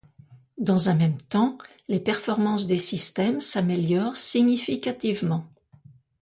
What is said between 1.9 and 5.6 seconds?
performances des systèmes s’améliorent significativement.